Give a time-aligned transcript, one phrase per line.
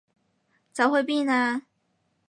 [0.73, 1.67] 走去邊啊？